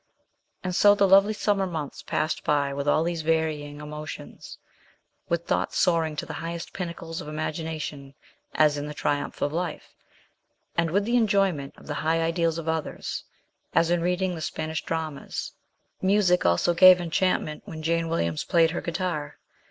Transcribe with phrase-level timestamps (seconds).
[0.63, 4.57] And so the lovely summer months passed by with all these varying emotions,
[5.29, 8.15] with thoughts soaring to the highest pinnacles of imagina tion
[8.55, 9.93] as in the Triumph of Life,
[10.75, 13.25] and with the enjoyment of the high ideals of others,
[13.75, 15.51] as in reading the Spanish dramas:
[16.01, 19.37] music also gave enchantment when Jane Williams played her guitar.